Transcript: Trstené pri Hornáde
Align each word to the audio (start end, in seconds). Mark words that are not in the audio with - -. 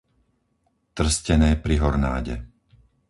Trstené 0.97 1.51
pri 1.63 1.75
Hornáde 1.83 2.35